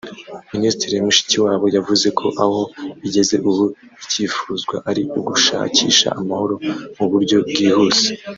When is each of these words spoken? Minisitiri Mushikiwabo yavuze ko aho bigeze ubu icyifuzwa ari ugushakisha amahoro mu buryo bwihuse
Minisitiri 0.53 1.05
Mushikiwabo 1.05 1.65
yavuze 1.75 2.07
ko 2.19 2.25
aho 2.43 2.59
bigeze 3.01 3.35
ubu 3.49 3.65
icyifuzwa 4.03 4.75
ari 4.89 5.01
ugushakisha 5.19 6.07
amahoro 6.19 6.53
mu 6.97 7.05
buryo 7.11 7.37
bwihuse 7.49 8.07